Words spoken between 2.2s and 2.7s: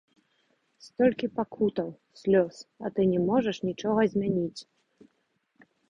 слёз,